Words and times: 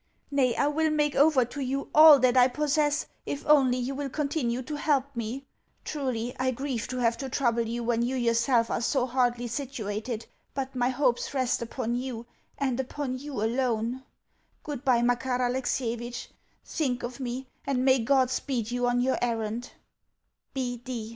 Nay, 0.31 0.55
I 0.55 0.65
will 0.65 0.89
make 0.89 1.13
over 1.15 1.45
to 1.45 1.61
you 1.61 1.91
all 1.93 2.17
that 2.21 2.35
I 2.35 2.47
possess 2.47 3.05
if 3.27 3.45
only 3.45 3.77
you 3.77 3.93
will 3.93 4.09
continue 4.09 4.63
to 4.63 4.73
help 4.75 5.15
me. 5.15 5.45
Truly, 5.85 6.35
I 6.39 6.49
grieve 6.49 6.87
to 6.87 6.97
have 6.97 7.19
to 7.19 7.29
trouble 7.29 7.67
you 7.67 7.83
when 7.83 8.01
you 8.01 8.15
yourself 8.15 8.71
are 8.71 8.81
so 8.81 9.05
hardly 9.05 9.45
situated, 9.45 10.25
but 10.55 10.73
my 10.75 10.89
hopes 10.89 11.35
rest 11.35 11.61
upon 11.61 11.93
you, 11.93 12.25
and 12.57 12.79
upon 12.79 13.19
you 13.19 13.43
alone. 13.43 14.01
Goodbye, 14.63 15.03
Makar 15.03 15.37
Alexievitch. 15.39 16.29
Think 16.65 17.03
of 17.03 17.19
me, 17.19 17.45
and 17.67 17.85
may 17.85 17.99
God 17.99 18.31
speed 18.31 18.71
you 18.71 18.87
on 18.87 19.01
your 19.01 19.19
errand! 19.21 19.69